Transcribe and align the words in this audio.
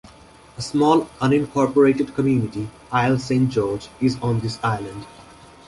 A 0.57 0.63
small 0.63 1.05
unincorporated 1.21 2.15
community, 2.15 2.67
Isle 2.91 3.19
Saint 3.19 3.51
George, 3.51 3.87
is 4.01 4.17
on 4.19 4.39
the 4.39 4.57
island. 4.63 5.05